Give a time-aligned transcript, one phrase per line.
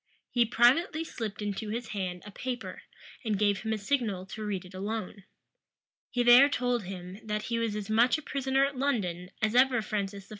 [0.31, 2.81] He privately slipped into his hand a paper,
[3.23, 5.25] and gave him a signal to read it alone.
[6.09, 9.79] He there told him, that he was as much a prisoner at London as ever
[9.83, 10.29] Francis I.